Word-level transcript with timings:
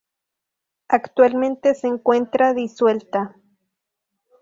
Actualmente 0.87 1.75
se 1.75 1.85
encuentra 1.85 2.55
disuelta. 2.55 3.35